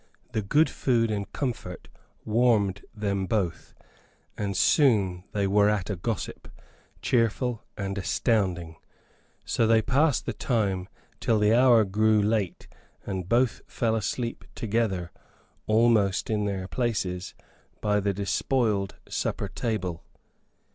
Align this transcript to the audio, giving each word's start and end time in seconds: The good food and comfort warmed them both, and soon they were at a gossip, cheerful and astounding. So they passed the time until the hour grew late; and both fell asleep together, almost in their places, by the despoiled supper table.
The 0.31 0.41
good 0.41 0.67
food 0.67 1.11
and 1.11 1.31
comfort 1.31 1.87
warmed 2.25 2.83
them 2.95 3.27
both, 3.27 3.75
and 4.35 4.57
soon 4.57 5.25
they 5.31 5.45
were 5.45 5.69
at 5.69 5.91
a 5.91 5.95
gossip, 5.95 6.47
cheerful 7.03 7.63
and 7.77 7.95
astounding. 7.99 8.77
So 9.45 9.67
they 9.67 9.83
passed 9.83 10.25
the 10.25 10.33
time 10.33 10.89
until 11.13 11.37
the 11.37 11.53
hour 11.53 11.83
grew 11.85 12.19
late; 12.19 12.67
and 13.05 13.29
both 13.29 13.61
fell 13.67 13.95
asleep 13.95 14.43
together, 14.55 15.11
almost 15.67 16.31
in 16.31 16.45
their 16.45 16.67
places, 16.67 17.35
by 17.79 17.99
the 17.99 18.11
despoiled 18.11 18.95
supper 19.07 19.47
table. 19.49 20.03